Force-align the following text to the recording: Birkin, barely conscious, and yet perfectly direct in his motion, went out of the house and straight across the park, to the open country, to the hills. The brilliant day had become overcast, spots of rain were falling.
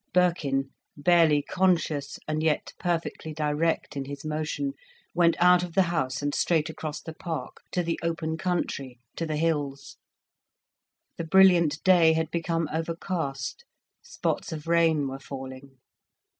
Birkin, 0.15 0.71
barely 0.97 1.43
conscious, 1.43 2.17
and 2.27 2.41
yet 2.41 2.73
perfectly 2.79 3.35
direct 3.35 3.95
in 3.95 4.05
his 4.05 4.25
motion, 4.25 4.73
went 5.13 5.35
out 5.39 5.61
of 5.61 5.75
the 5.75 5.83
house 5.93 6.23
and 6.23 6.33
straight 6.33 6.71
across 6.71 6.99
the 6.99 7.13
park, 7.13 7.57
to 7.71 7.83
the 7.83 7.99
open 8.01 8.35
country, 8.35 8.97
to 9.15 9.27
the 9.27 9.37
hills. 9.37 9.97
The 11.17 11.23
brilliant 11.23 11.83
day 11.83 12.13
had 12.13 12.31
become 12.31 12.67
overcast, 12.73 13.63
spots 14.01 14.51
of 14.51 14.65
rain 14.65 15.07
were 15.07 15.19
falling. 15.19 15.77